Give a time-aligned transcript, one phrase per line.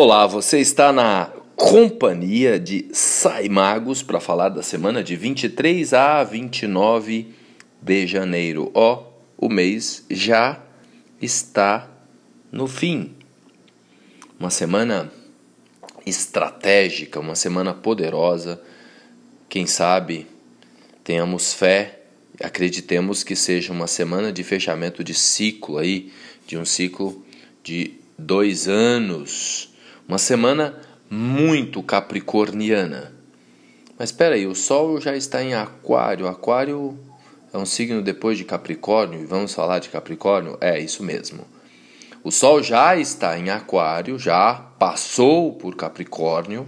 [0.00, 6.22] Olá, você está na companhia de Sai Magos para falar da semana de 23 a
[6.22, 7.34] 29
[7.82, 8.70] de janeiro.
[8.74, 8.94] Ó,
[9.36, 10.62] oh, o mês já
[11.20, 11.90] está
[12.52, 13.12] no fim.
[14.38, 15.10] Uma semana
[16.06, 18.62] estratégica, uma semana poderosa.
[19.48, 20.28] Quem sabe
[21.02, 22.02] tenhamos fé,
[22.40, 26.12] acreditemos que seja uma semana de fechamento de ciclo aí,
[26.46, 27.26] de um ciclo
[27.64, 29.76] de dois anos
[30.08, 30.74] uma semana
[31.10, 33.12] muito capricorniana.
[33.98, 36.26] Mas espera aí, o Sol já está em Aquário.
[36.26, 36.98] Aquário
[37.52, 40.56] é um signo depois de Capricórnio, e vamos falar de Capricórnio?
[40.60, 41.46] É isso mesmo.
[42.24, 46.66] O Sol já está em Aquário, já passou por Capricórnio,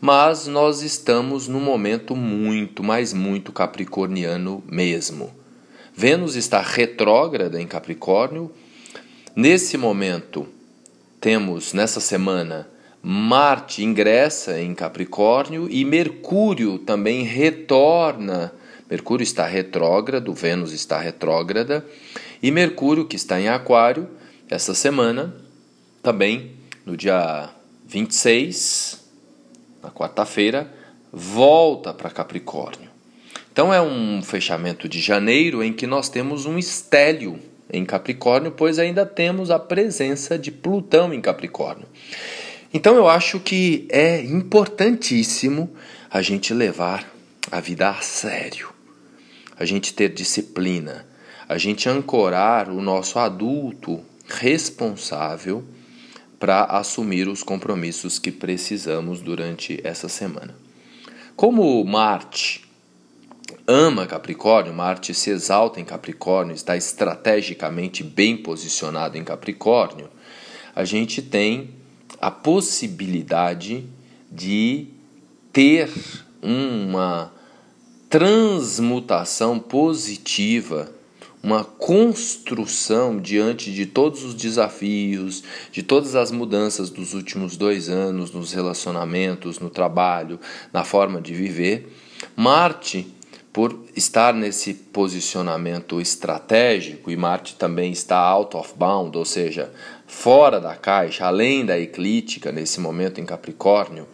[0.00, 5.32] mas nós estamos num momento muito, mas muito capricorniano mesmo.
[5.94, 8.52] Vênus está retrógrada em Capricórnio.
[9.34, 10.46] Nesse momento,
[11.20, 12.68] temos nessa semana
[13.02, 18.52] Marte ingressa em Capricórnio e Mercúrio também retorna.
[18.90, 21.86] Mercúrio está retrógrado, Vênus está retrógrada
[22.42, 24.08] e Mercúrio, que está em Aquário,
[24.48, 25.34] essa semana,
[26.02, 26.52] também
[26.84, 27.48] no dia
[27.86, 29.04] 26,
[29.82, 30.72] na quarta-feira,
[31.12, 32.90] volta para Capricórnio.
[33.52, 37.38] Então é um fechamento de janeiro em que nós temos um estélio
[37.72, 41.86] em Capricórnio, pois ainda temos a presença de Plutão em Capricórnio.
[42.72, 45.70] Então eu acho que é importantíssimo
[46.10, 47.10] a gente levar
[47.50, 48.70] a vida a sério,
[49.58, 51.06] a gente ter disciplina,
[51.48, 55.64] a gente ancorar o nosso adulto responsável
[56.38, 60.54] para assumir os compromissos que precisamos durante essa semana.
[61.34, 62.65] Como Marte
[63.66, 70.08] ama Capricórnio, Marte se exalta em Capricórnio, está estrategicamente bem posicionado em Capricórnio,
[70.74, 71.70] a gente tem
[72.20, 73.84] a possibilidade
[74.30, 74.88] de
[75.52, 75.90] ter
[76.42, 77.32] uma
[78.08, 80.92] transmutação positiva,
[81.42, 85.42] uma construção diante de todos os desafios,
[85.72, 90.38] de todas as mudanças dos últimos dois anos nos relacionamentos, no trabalho,
[90.72, 91.92] na forma de viver.
[92.34, 93.15] Marte
[93.56, 99.72] por estar nesse posicionamento estratégico, e Marte também está out of bound, ou seja,
[100.06, 104.06] fora da caixa, além da eclíptica nesse momento em Capricórnio,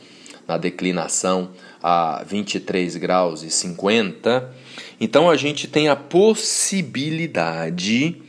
[0.47, 1.51] na declinação
[1.83, 4.55] a 23 graus e 50,
[5.01, 8.23] então a gente tem a possibilidade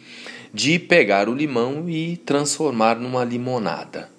[0.51, 4.09] de pegar o limão e transformar numa limonada,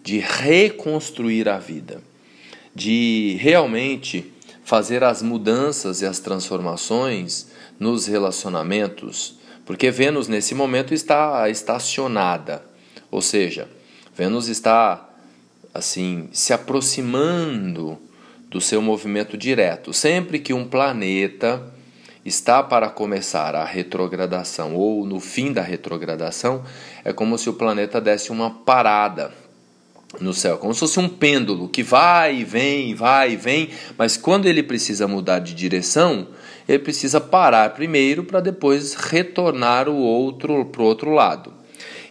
[0.00, 2.00] de reconstruir a vida,
[2.72, 4.32] de realmente
[4.70, 9.36] fazer as mudanças e as transformações nos relacionamentos,
[9.66, 12.62] porque Vênus nesse momento está estacionada,
[13.10, 13.68] ou seja,
[14.14, 15.10] Vênus está
[15.74, 17.98] assim se aproximando
[18.48, 19.92] do seu movimento direto.
[19.92, 21.60] Sempre que um planeta
[22.24, 26.62] está para começar a retrogradação ou no fim da retrogradação,
[27.04, 29.32] é como se o planeta desse uma parada
[30.18, 34.16] no céu, como se fosse um pêndulo que vai e vem, vai e vem, mas
[34.16, 36.28] quando ele precisa mudar de direção,
[36.68, 41.52] ele precisa parar primeiro para depois retornar o outro para o outro lado.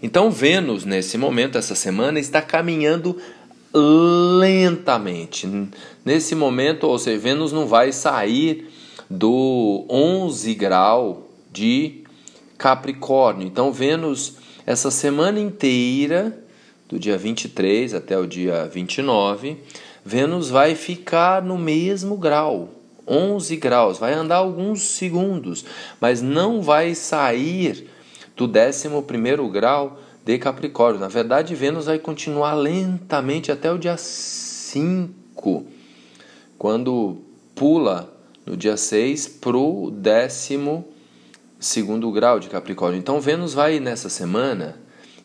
[0.02, 3.18] Então Vênus nesse momento, essa semana, está caminhando
[3.74, 5.48] lentamente.
[6.06, 8.70] Nesse momento, ou seja, Vênus não vai sair
[9.10, 12.04] do 11 grau de
[12.58, 13.46] Capricórnio.
[13.46, 14.36] Então Vênus
[14.66, 16.49] essa semana inteira
[16.90, 19.58] do dia 23 até o dia 29,
[20.04, 22.70] Vênus vai ficar no mesmo grau,
[23.08, 25.64] 11 graus, vai andar alguns segundos,
[26.02, 27.88] mas não vai sair
[28.36, 31.00] do 11 grau de Capricórnio.
[31.00, 35.66] Na verdade, Vênus vai continuar lentamente até o dia 5,
[36.58, 37.18] quando
[37.54, 38.12] pula
[38.46, 40.58] no dia 6 para o 12
[42.14, 42.98] grau de Capricórnio.
[42.98, 44.76] Então, Vênus vai nessa semana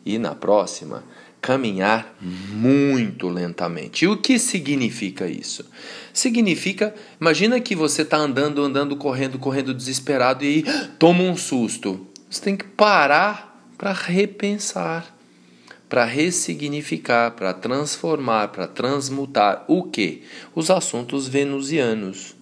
[0.05, 1.03] e na próxima
[1.45, 4.03] caminhar muito lentamente.
[4.03, 5.63] E o que significa isso?
[6.11, 10.63] Significa, imagina que você está andando, andando, correndo, correndo desesperado e
[10.97, 12.07] toma um susto.
[12.27, 15.15] Você tem que parar para repensar,
[15.87, 20.23] para ressignificar, para transformar, para transmutar o que?
[20.55, 22.35] Os assuntos venusianos.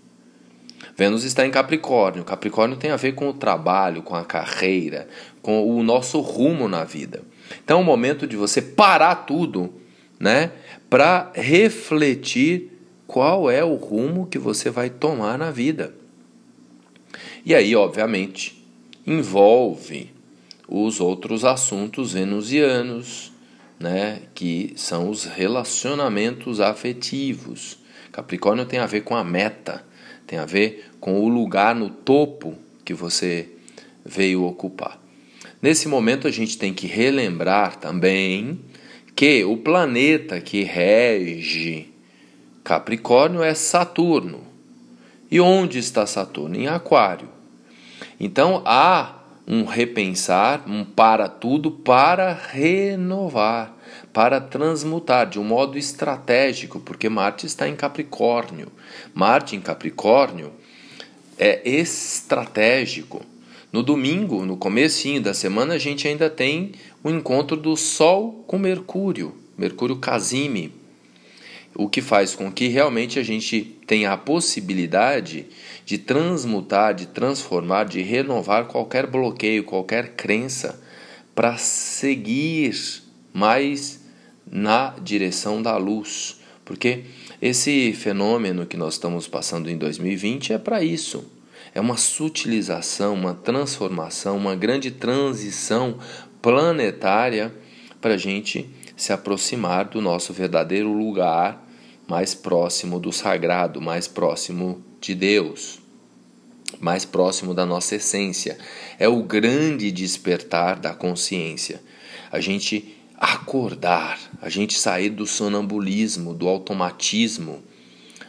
[0.96, 2.24] Vênus está em Capricórnio.
[2.24, 5.10] Capricórnio tem a ver com o trabalho, com a carreira,
[5.42, 7.33] com o nosso rumo na vida.
[7.64, 9.74] Então é o momento de você parar tudo,
[10.20, 10.52] né,
[10.90, 12.72] para refletir
[13.06, 15.94] qual é o rumo que você vai tomar na vida.
[17.46, 18.64] E aí, obviamente,
[19.06, 20.12] envolve
[20.68, 23.34] os outros assuntos venusianos,
[23.80, 27.78] né, que são os relacionamentos afetivos.
[28.12, 29.84] Capricórnio tem a ver com a meta,
[30.26, 32.56] tem a ver com o lugar no topo
[32.86, 33.50] que você
[34.06, 35.03] veio ocupar.
[35.64, 38.60] Nesse momento a gente tem que relembrar também
[39.16, 41.88] que o planeta que rege
[42.62, 44.42] Capricórnio é Saturno.
[45.32, 46.58] E onde está Saturno?
[46.58, 47.30] Em Aquário.
[48.20, 53.74] Então há um repensar, um para tudo para renovar,
[54.12, 58.68] para transmutar de um modo estratégico, porque Marte está em Capricórnio.
[59.14, 60.52] Marte em Capricórnio
[61.40, 63.26] é estratégico.
[63.74, 66.74] No domingo, no comecinho da semana, a gente ainda tem
[67.04, 70.72] o encontro do Sol com Mercúrio, Mercúrio Casime,
[71.74, 75.48] o que faz com que realmente a gente tenha a possibilidade
[75.88, 80.80] de transmutar, de transformar, de renovar qualquer bloqueio, qualquer crença
[81.34, 82.76] para seguir
[83.34, 84.02] mais
[84.46, 86.40] na direção da luz.
[86.64, 87.06] Porque
[87.42, 91.33] esse fenômeno que nós estamos passando em 2020 é para isso.
[91.74, 95.98] É uma sutilização, uma transformação, uma grande transição
[96.42, 97.54] planetária
[98.00, 101.64] para a gente se aproximar do nosso verdadeiro lugar
[102.08, 105.80] mais próximo do sagrado, mais próximo de Deus,
[106.80, 108.58] mais próximo da nossa essência.
[109.00, 111.82] É o grande despertar da consciência.
[112.32, 117.64] A gente acordar, a gente sair do sonambulismo, do automatismo.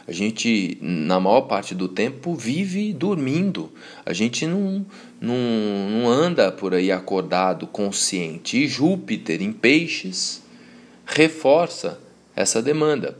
[0.07, 3.71] A gente, na maior parte do tempo, vive dormindo.
[4.05, 4.85] A gente não,
[5.19, 5.35] não,
[5.89, 8.57] não anda por aí acordado, consciente.
[8.57, 10.43] E Júpiter, em peixes,
[11.05, 11.99] reforça
[12.35, 13.17] essa demanda.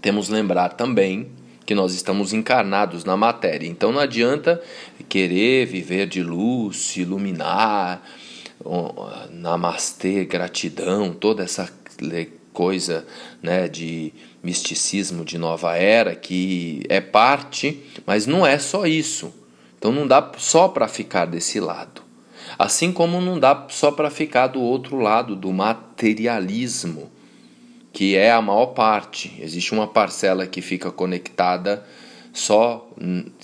[0.00, 1.28] Temos lembrar também
[1.66, 3.66] que nós estamos encarnados na matéria.
[3.66, 4.62] Então não adianta
[5.08, 8.02] querer viver de luz, iluminar,
[9.30, 11.70] namastê, gratidão, toda essa
[12.58, 13.06] coisa
[13.40, 14.12] né, de
[14.42, 19.32] misticismo de nova era que é parte, mas não é só isso.
[19.78, 22.02] Então não dá só para ficar desse lado.
[22.58, 27.12] Assim como não dá só para ficar do outro lado do materialismo
[27.92, 29.38] que é a maior parte.
[29.40, 31.86] Existe uma parcela que fica conectada
[32.32, 32.90] só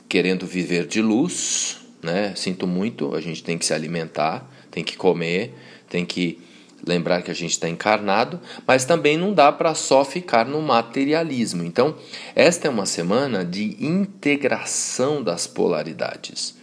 [0.09, 2.33] querendo viver de luz, né?
[2.35, 5.55] Sinto muito, a gente tem que se alimentar, tem que comer,
[5.89, 6.41] tem que
[6.87, 11.65] lembrar que a gente está encarnado, mas também não dá para só ficar no materialismo.
[11.65, 11.97] Então,
[12.35, 16.57] esta é uma semana de integração das polaridades.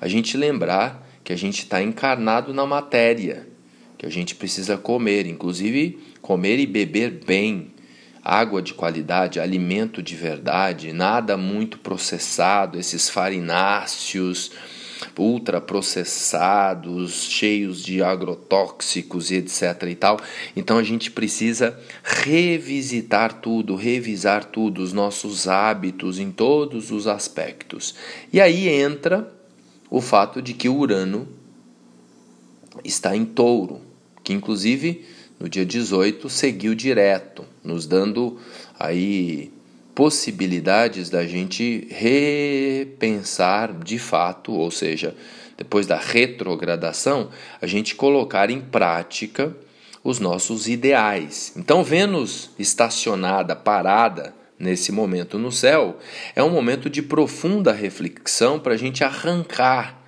[0.00, 3.46] A gente lembrar que a gente está encarnado na matéria,
[3.96, 7.72] que a gente precisa comer, inclusive comer e beber bem,
[8.24, 14.52] água de qualidade, alimento de verdade, nada muito processado, esses farináceos
[15.16, 20.20] ultraprocessados, cheios de agrotóxicos e etc e tal.
[20.56, 27.94] Então a gente precisa revisitar tudo, revisar tudo, os nossos hábitos em todos os aspectos.
[28.32, 29.32] E aí entra
[29.90, 31.28] o fato de que o Urano
[32.84, 33.80] está em Touro,
[34.22, 35.04] que inclusive
[35.38, 38.38] no dia 18 seguiu direto, nos dando
[38.78, 39.52] aí
[39.98, 45.12] possibilidades da gente repensar de fato, ou seja,
[45.56, 47.30] depois da retrogradação,
[47.60, 49.52] a gente colocar em prática
[50.04, 51.52] os nossos ideais.
[51.56, 55.98] Então, Vênus estacionada, parada nesse momento no céu,
[56.36, 60.00] é um momento de profunda reflexão para a gente arrancar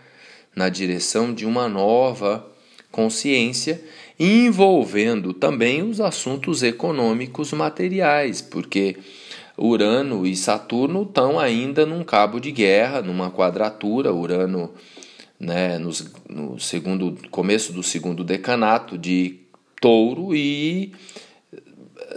[0.55, 2.49] na direção de uma nova
[2.93, 3.83] consciência
[4.21, 8.97] envolvendo também os assuntos econômicos materiais, porque
[9.61, 14.13] Urano e Saturno estão ainda num cabo de guerra, numa quadratura.
[14.13, 14.73] Urano,
[15.39, 19.41] né, nos, no segundo começo do segundo decanato de
[19.81, 20.93] Touro e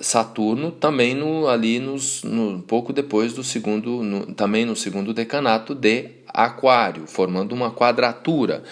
[0.01, 5.75] Saturno também no, ali nos, no, pouco depois do segundo, no, também no segundo decanato
[5.75, 8.63] de Aquário, formando uma quadratura,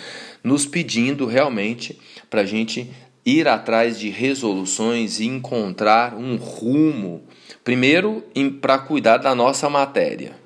[0.44, 2.00] nos pedindo realmente
[2.30, 2.90] para a gente
[3.26, 7.22] ir atrás de resoluções e encontrar um rumo,
[7.64, 8.24] primeiro
[8.60, 10.42] para cuidar da nossa matéria.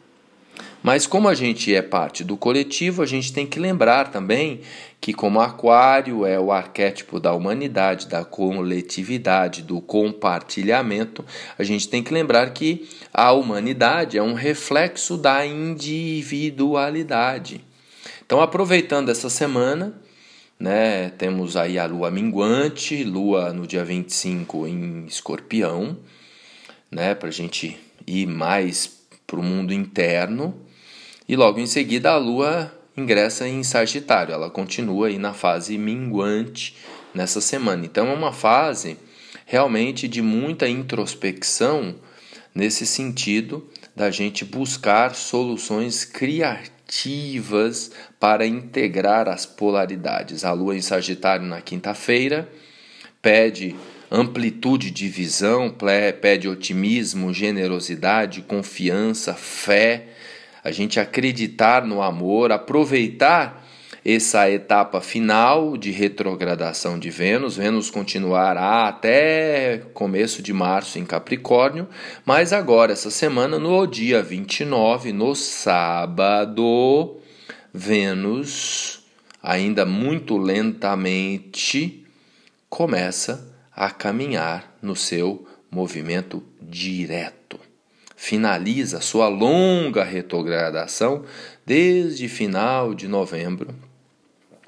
[0.86, 4.62] Mas como a gente é parte do coletivo, a gente tem que lembrar também
[5.02, 11.26] que como aquário é o arquétipo da humanidade, da coletividade, do compartilhamento,
[11.58, 17.66] a gente tem que lembrar que a humanidade é um reflexo da individualidade.
[18.24, 20.00] Então, aproveitando essa semana,
[20.60, 21.10] né?
[21.12, 25.98] Temos aí a lua minguante, lua no dia 25 em escorpião,
[26.90, 27.14] né?
[27.14, 28.90] Para a gente ir mais
[29.26, 30.56] para o mundo interno.
[31.28, 36.76] E logo em seguida a lua ingressa em Sagitário, ela continua aí na fase minguante
[37.14, 37.86] nessa semana.
[37.86, 38.98] Então é uma fase
[39.46, 41.96] realmente de muita introspecção
[42.54, 46.06] nesse sentido da gente buscar soluções
[46.86, 50.46] criativas para integrar as polaridades.
[50.46, 52.48] A lua em Sagitário na quinta-feira
[53.22, 53.76] pede
[54.10, 55.76] amplitude de visão,
[56.22, 60.10] pede otimismo, generosidade, confiança, fé,
[60.64, 63.65] a gente acreditar no amor, aproveitar
[64.06, 67.58] essa etapa final de retrogradação de Vênus.
[67.58, 71.88] Vênus continuará até começo de março em Capricórnio,
[72.24, 77.18] mas agora, essa semana, no dia 29, no sábado,
[77.74, 79.04] Vênus,
[79.42, 82.06] ainda muito lentamente,
[82.70, 87.60] começa a caminhar no seu movimento direto.
[88.16, 91.26] Finaliza sua longa retrogradação
[91.66, 93.74] desde final de novembro.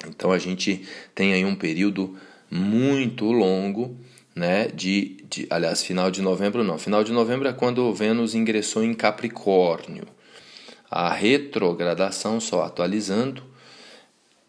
[0.05, 0.83] Então a gente
[1.15, 2.17] tem aí um período
[2.51, 3.97] muito longo,
[4.35, 4.67] né?
[4.67, 6.77] De, de aliás, final de novembro não.
[6.77, 10.05] Final de novembro é quando Vênus ingressou em Capricórnio.
[10.89, 13.43] A retrogradação, só atualizando,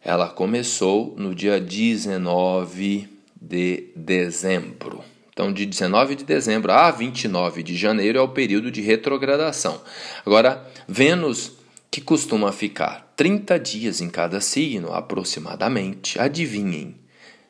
[0.05, 3.09] ela começou no dia 19
[3.41, 5.03] de dezembro.
[5.33, 9.81] Então, de 19 de dezembro a 29 de janeiro é o período de retrogradação.
[10.25, 11.53] Agora, Vênus,
[11.99, 16.95] que costuma ficar 30 dias em cada signo, aproximadamente, adivinhem,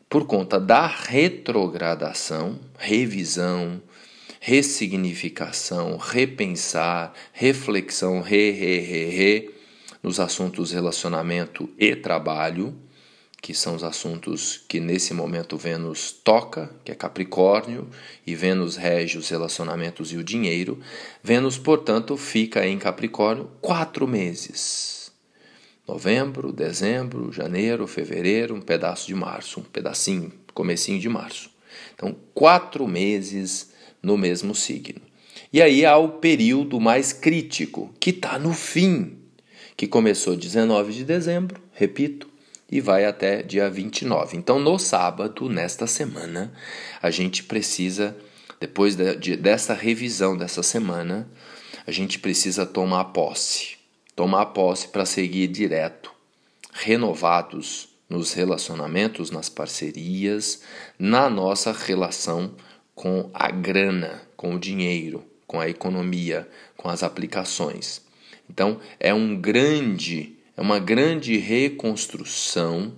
[0.08, 3.82] por conta da retrogradação, revisão,
[4.40, 9.50] ressignificação, repensar, reflexão, re, re, re, re,
[10.02, 12.74] nos assuntos relacionamento e trabalho,
[13.40, 17.88] que são os assuntos que nesse momento Vênus toca, que é Capricórnio,
[18.26, 20.80] e Vênus rege os relacionamentos e o dinheiro.
[21.22, 25.12] Vênus, portanto, fica em Capricórnio quatro meses.
[25.86, 31.50] Novembro, dezembro, janeiro, fevereiro, um pedaço de março, um pedacinho, comecinho de março.
[31.94, 35.00] Então, quatro meses no mesmo signo.
[35.52, 39.16] E aí há o período mais crítico, que está no fim,
[39.76, 42.28] que começou 19 de dezembro, repito,
[42.70, 44.36] e vai até dia 29.
[44.36, 46.52] Então, no sábado, nesta semana,
[47.00, 48.16] a gente precisa,
[48.60, 51.28] depois de, de, dessa revisão dessa semana,
[51.86, 53.78] a gente precisa tomar posse.
[54.14, 56.12] Tomar posse para seguir direto,
[56.72, 60.62] renovados nos relacionamentos, nas parcerias,
[60.98, 62.54] na nossa relação
[62.94, 68.02] com a grana, com o dinheiro, com a economia, com as aplicações.
[68.50, 72.92] Então, é um grande é uma grande reconstrução.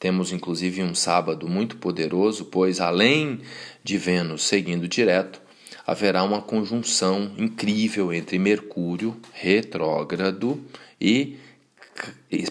[0.00, 3.40] Temos inclusive um sábado muito poderoso, pois além
[3.84, 5.40] de Vênus seguindo direto,
[5.86, 10.60] haverá uma conjunção incrível entre Mercúrio retrógrado
[11.00, 11.38] e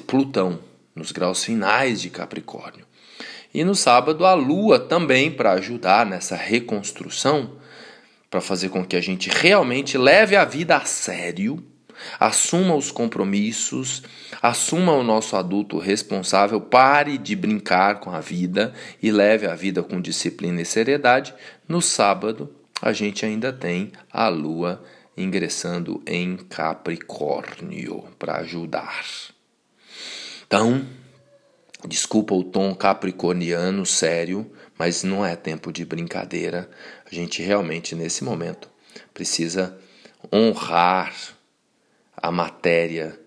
[0.07, 0.59] Plutão
[0.95, 2.85] nos graus finais de Capricórnio.
[3.53, 7.57] E no sábado a Lua também para ajudar nessa reconstrução,
[8.29, 11.61] para fazer com que a gente realmente leve a vida a sério
[12.19, 14.03] Assuma os compromissos,
[14.41, 19.83] assuma o nosso adulto responsável, pare de brincar com a vida e leve a vida
[19.83, 21.33] com disciplina e seriedade.
[21.67, 24.83] No sábado, a gente ainda tem a lua
[25.15, 29.03] ingressando em Capricórnio para ajudar.
[30.45, 30.85] Então,
[31.87, 36.69] desculpa o tom capricorniano sério, mas não é tempo de brincadeira.
[37.09, 38.69] A gente realmente nesse momento
[39.13, 39.77] precisa
[40.31, 41.13] honrar
[42.17, 43.17] a matéria,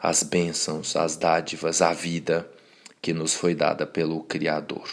[0.00, 2.50] as bênçãos, as dádivas, a vida
[3.00, 4.88] que nos foi dada pelo Criador.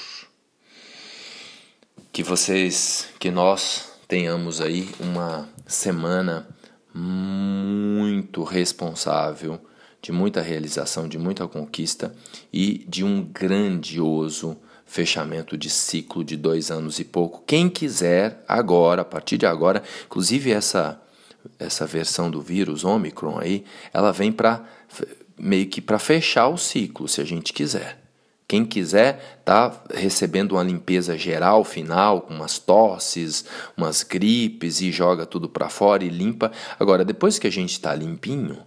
[2.12, 6.48] Que vocês, que nós tenhamos aí uma semana
[6.93, 9.62] muito responsável,
[10.01, 12.15] de muita realização, de muita conquista
[12.51, 17.43] e de um grandioso fechamento de ciclo de dois anos e pouco.
[17.46, 21.00] Quem quiser agora, a partir de agora, inclusive essa
[21.58, 24.63] essa versão do vírus Omicron aí, ela vem para
[25.38, 28.00] meio que para fechar o ciclo, se a gente quiser.
[28.48, 33.46] Quem quiser tá recebendo uma limpeza geral final, com umas tosses,
[33.77, 36.51] umas gripes e joga tudo para fora e limpa.
[36.79, 38.58] Agora, depois que a gente está limpinho,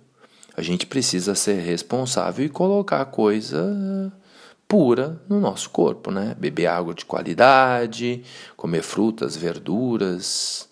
[0.57, 4.13] a gente precisa ser responsável e colocar coisa
[4.69, 6.37] pura no nosso corpo, né?
[6.39, 8.23] Beber água de qualidade,
[8.57, 10.69] comer frutas, verduras,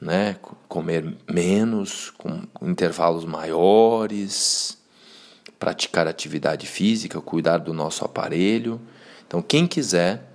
[0.00, 0.36] né?
[0.68, 4.78] comer menos, com intervalos maiores,
[5.58, 8.80] praticar atividade física, cuidar do nosso aparelho.
[9.26, 10.30] Então, quem quiser,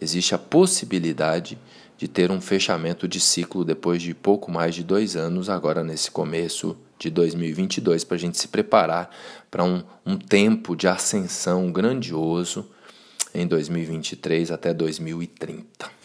[0.00, 1.58] existe a possibilidade
[1.96, 6.10] de ter um fechamento de ciclo depois de pouco mais de dois anos, agora nesse
[6.10, 9.10] começo de 2022, para a gente se preparar
[9.50, 12.70] para um, um tempo de ascensão grandioso
[13.34, 15.97] em 2023 até 2030.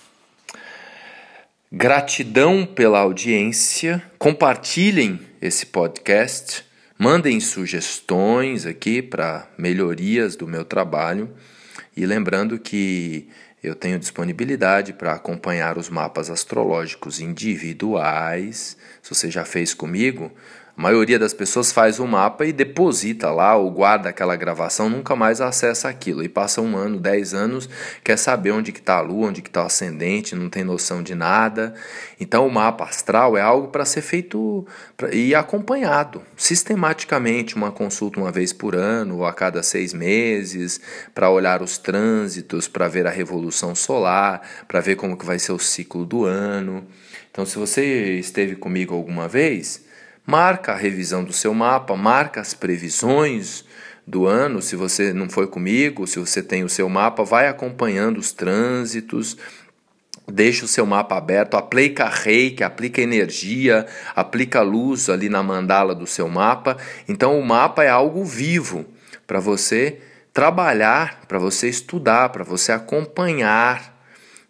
[1.76, 4.00] Gratidão pela audiência.
[4.20, 6.64] Compartilhem esse podcast.
[7.00, 11.34] Mandem sugestões aqui para melhorias do meu trabalho.
[11.98, 13.28] E lembrando que
[13.64, 18.78] eu tenho disponibilidade para acompanhar os mapas astrológicos individuais.
[19.02, 20.32] Se você já fez comigo,
[20.76, 24.90] a maioria das pessoas faz o um mapa e deposita lá ou guarda aquela gravação,
[24.90, 26.24] nunca mais acessa aquilo.
[26.24, 27.70] E passa um ano, dez anos,
[28.04, 31.04] quer saber onde que está a lua, onde que está o ascendente, não tem noção
[31.04, 31.76] de nada.
[32.20, 34.66] Então o mapa astral é algo para ser feito
[35.12, 40.82] e acompanhado sistematicamente, uma consulta uma vez por ano ou a cada seis meses,
[41.14, 45.52] para olhar os trânsitos, para ver a revolução solar, para ver como que vai ser
[45.52, 46.84] o ciclo do ano.
[47.30, 49.93] Então se você esteve comigo alguma vez
[50.26, 53.66] Marca a revisão do seu mapa, marca as previsões
[54.08, 54.62] do ano.
[54.62, 59.38] Se você não foi comigo, se você tem o seu mapa, vai acompanhando os trânsitos.
[60.26, 66.08] Deixa o seu mapa aberto, aplica reiki, aplica energia, aplica luz ali na mandala do
[66.08, 66.78] seu mapa.
[67.10, 68.86] Então o mapa é algo vivo
[69.28, 70.00] para você
[70.32, 73.93] trabalhar, para você estudar, para você acompanhar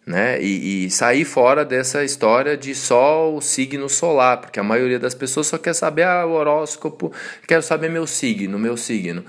[0.06, 0.40] né?
[0.40, 5.14] E, e, sair fora dessa história de só o signo solar, porque a maioria das
[5.14, 7.12] pessoas só quer saber ah, o horóscopo,
[7.48, 9.24] quero saber meu signo, meu signo.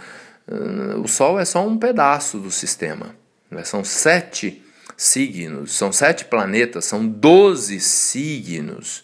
[0.47, 3.15] Uh, o Sol é só um pedaço do sistema.
[3.49, 3.63] Né?
[3.63, 4.61] São sete
[4.97, 9.03] signos, são sete planetas, são doze signos.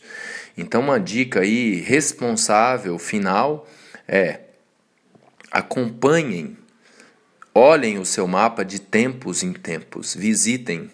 [0.58, 3.68] Então, uma dica aí responsável final
[4.08, 4.42] é
[5.50, 6.58] acompanhem,
[7.54, 10.90] olhem o seu mapa de tempos em tempos, visitem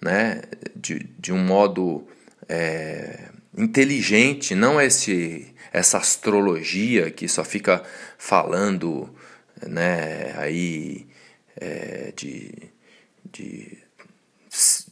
[0.00, 0.42] né,
[0.74, 2.06] de, de um modo
[2.48, 7.82] é, inteligente, não esse, essa astrologia que só fica
[8.16, 9.12] falando
[9.66, 11.06] né, aí
[11.56, 12.52] é, de,
[13.32, 13.78] de,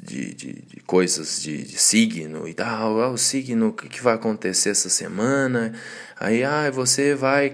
[0.03, 4.03] de, de, de, coisas de, de, signo e tal, ah, o signo, o que, que
[4.03, 5.73] vai acontecer essa semana,
[6.19, 7.53] aí ah, você vai,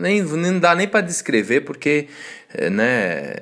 [0.00, 2.08] nem, nem dá nem para descrever porque
[2.52, 3.34] é, né,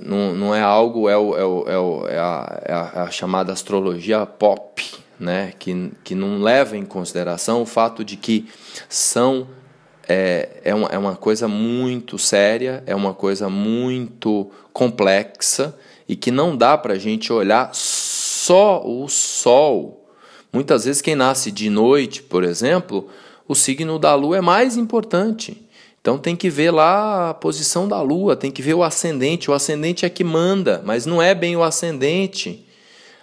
[0.00, 3.00] não, não é algo, é, o, é, o, é, o, é, a, é, a, é
[3.00, 4.82] a chamada astrologia pop,
[5.18, 5.52] né?
[5.58, 8.48] que, que não leva em consideração o fato de que
[8.88, 9.46] são
[10.08, 15.76] é, é, uma, é uma coisa muito séria, é uma coisa muito complexa
[16.08, 20.06] e que não dá para a gente olhar só o Sol.
[20.52, 23.08] Muitas vezes, quem nasce de noite, por exemplo,
[23.48, 25.63] o signo da Lua é mais importante.
[26.04, 29.50] Então tem que ver lá a posição da lua, tem que ver o ascendente.
[29.50, 32.62] O ascendente é que manda, mas não é bem o ascendente.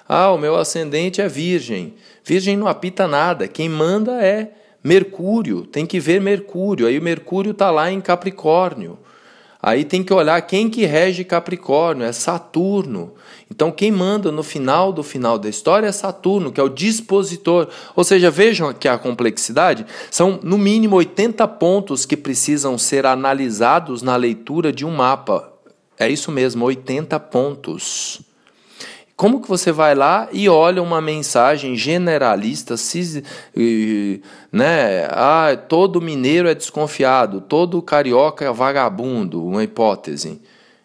[0.09, 1.93] Ah, o meu ascendente é virgem.
[2.23, 3.47] Virgem não apita nada.
[3.47, 5.61] Quem manda é Mercúrio.
[5.67, 6.87] Tem que ver Mercúrio.
[6.87, 8.97] Aí o Mercúrio está lá em Capricórnio.
[9.61, 13.13] Aí tem que olhar quem que rege Capricórnio, é Saturno.
[13.49, 17.67] Então quem manda no final do final da história é Saturno, que é o dispositor.
[17.95, 24.01] Ou seja, vejam que a complexidade são no mínimo 80 pontos que precisam ser analisados
[24.01, 25.53] na leitura de um mapa.
[25.99, 28.30] É isso mesmo, 80 pontos.
[29.21, 32.73] Como que você vai lá e olha uma mensagem generalista,
[34.51, 35.05] né?
[35.11, 40.41] Ah, todo mineiro é desconfiado, todo carioca é vagabundo, uma hipótese.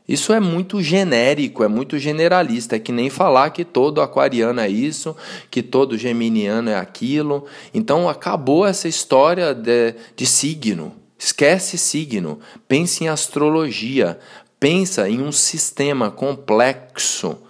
[0.06, 4.68] Isso é muito genérico, é muito generalista, é que nem falar que todo aquariano é
[4.68, 5.16] isso,
[5.50, 7.46] que todo geminiano é aquilo.
[7.72, 10.92] Então acabou essa história de, de signo.
[11.18, 14.18] Esquece signo, pense em astrologia,
[14.60, 17.45] pensa em um sistema complexo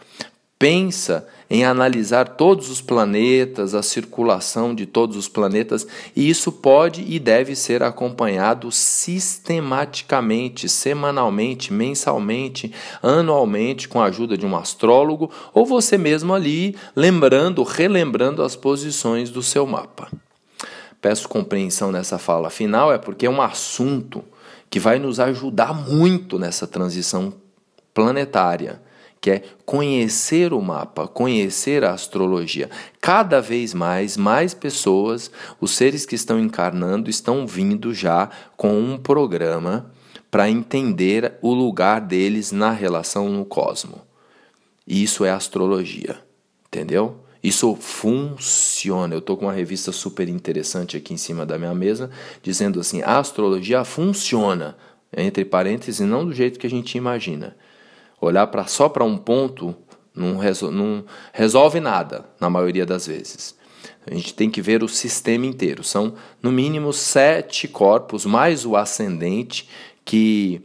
[0.59, 7.05] pensa em analisar todos os planetas, a circulação de todos os planetas, e isso pode
[7.07, 15.65] e deve ser acompanhado sistematicamente, semanalmente, mensalmente, anualmente, com a ajuda de um astrólogo, ou
[15.65, 20.11] você mesmo ali, lembrando, relembrando as posições do seu mapa.
[21.01, 24.25] Peço compreensão nessa fala final, é porque é um assunto
[24.69, 27.33] que vai nos ajudar muito nessa transição
[27.95, 28.85] planetária
[29.21, 32.71] que é conhecer o mapa, conhecer a astrologia.
[33.01, 38.97] Cada vez mais, mais pessoas, os seres que estão encarnando, estão vindo já com um
[38.97, 39.91] programa
[40.31, 44.03] para entender o lugar deles na relação no cosmo.
[44.87, 46.19] Isso é astrologia,
[46.69, 47.21] entendeu?
[47.43, 49.15] Isso funciona.
[49.15, 52.11] Eu estou com uma revista super interessante aqui em cima da minha mesa,
[52.43, 54.77] dizendo assim: a astrologia funciona,
[55.17, 57.57] entre parênteses, não do jeito que a gente imagina.
[58.21, 59.75] Olhar pra, só para um ponto
[60.15, 60.41] não,
[60.73, 63.55] não resolve nada, na maioria das vezes.
[64.07, 65.85] A gente tem que ver o sistema inteiro.
[65.85, 69.69] São, no mínimo, sete corpos, mais o ascendente,
[70.05, 70.63] que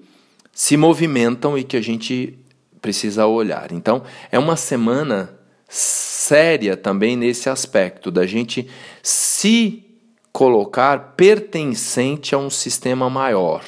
[0.54, 2.38] se movimentam e que a gente
[2.80, 3.72] precisa olhar.
[3.72, 5.38] Então, é uma semana
[5.68, 8.70] séria também nesse aspecto, da gente
[9.02, 9.84] se
[10.32, 13.64] colocar pertencente a um sistema maior.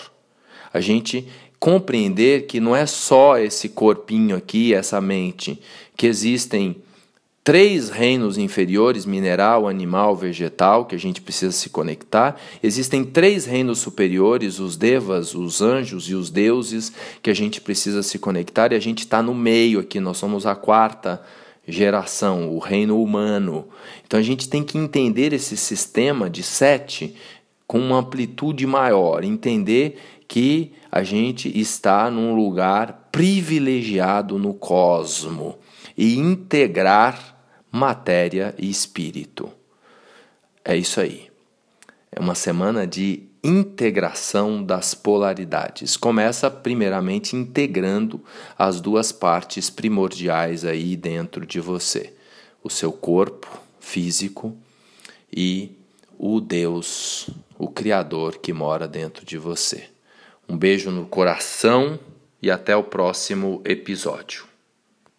[0.73, 1.27] A gente
[1.63, 5.61] compreender que não é só esse corpinho aqui, essa mente,
[5.95, 6.75] que existem
[7.41, 12.35] três reinos inferiores mineral, animal, vegetal que a gente precisa se conectar.
[12.61, 18.03] Existem três reinos superiores, os devas, os anjos e os deuses, que a gente precisa
[18.03, 21.21] se conectar e a gente está no meio aqui, nós somos a quarta
[21.65, 23.69] geração, o reino humano.
[24.05, 27.15] Então a gente tem que entender esse sistema de sete
[27.65, 29.97] com uma amplitude maior, entender
[30.33, 35.59] que a gente está num lugar privilegiado no cosmo
[35.95, 37.37] e integrar
[37.71, 39.51] matéria e espírito.
[40.65, 41.29] É isso aí.
[42.11, 45.95] É uma semana de integração das polaridades.
[45.95, 48.19] Começa primeiramente integrando
[48.57, 52.11] as duas partes primordiais aí dentro de você:
[52.63, 53.47] o seu corpo
[53.79, 54.57] físico
[55.31, 55.77] e
[56.17, 59.92] o Deus, o Criador que mora dentro de você.
[60.47, 61.99] Um beijo no coração
[62.41, 64.52] e até o próximo episódio.